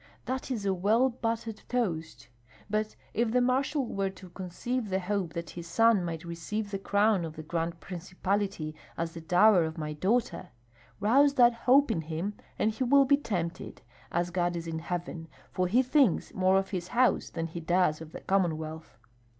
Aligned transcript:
That 0.25 0.49
is 0.49 0.65
a 0.65 0.73
well 0.73 1.09
buttered 1.09 1.61
toast! 1.69 2.27
But 2.71 2.95
if 3.13 3.29
the 3.29 3.39
marshal 3.39 3.85
were 3.85 4.09
to 4.09 4.29
conceive 4.31 4.89
the 4.89 4.99
hope 4.99 5.33
that 5.33 5.51
his 5.51 5.67
son 5.67 6.03
might 6.03 6.25
receive 6.25 6.71
the 6.71 6.79
crown 6.79 7.23
of 7.23 7.35
the 7.35 7.43
Grand 7.43 7.79
Principality 7.79 8.75
as 8.97 9.13
the 9.13 9.21
dower 9.21 9.63
of 9.63 9.77
my 9.77 9.93
daughter! 9.93 10.49
Rouse 10.99 11.35
that 11.35 11.53
hope 11.53 11.91
in 11.91 12.01
him 12.01 12.33
and 12.57 12.71
he 12.71 12.83
will 12.83 13.05
be 13.05 13.15
tempted, 13.17 13.83
as 14.11 14.31
God 14.31 14.55
is 14.55 14.65
in 14.65 14.79
heaven, 14.79 15.27
for 15.51 15.67
he 15.67 15.83
thinks 15.83 16.33
more 16.33 16.57
of 16.57 16.71
his 16.71 16.87
house 16.87 17.29
than 17.29 17.45
he 17.45 17.59
does 17.59 18.01
of 18.01 18.11
the 18.11 18.21
Commonwealth." 18.21 18.97